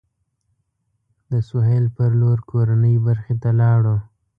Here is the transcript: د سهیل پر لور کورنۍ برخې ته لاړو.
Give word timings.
د 1.31 1.31
سهیل 1.49 1.85
پر 1.95 2.11
لور 2.21 2.37
کورنۍ 2.49 2.95
برخې 3.07 3.35
ته 3.41 3.49
لاړو. 3.59 3.95